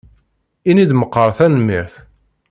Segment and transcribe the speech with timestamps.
[0.69, 1.95] Ini-d meqqar tanemmirt.